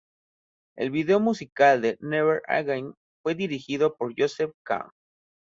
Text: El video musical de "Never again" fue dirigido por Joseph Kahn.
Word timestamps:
El 0.77 0.89
video 0.89 1.19
musical 1.19 1.79
de 1.83 1.99
"Never 2.01 2.41
again" 2.47 2.95
fue 3.21 3.35
dirigido 3.35 3.97
por 3.97 4.15
Joseph 4.17 4.51
Kahn. 4.63 4.89